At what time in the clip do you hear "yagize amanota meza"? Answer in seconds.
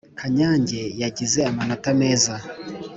1.01-2.33